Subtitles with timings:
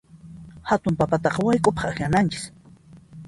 [0.69, 2.43] Hatun papataqa wayk'upaq akllananchis.